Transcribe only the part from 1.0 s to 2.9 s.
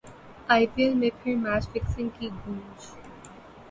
میں پھر match fixing کی گونج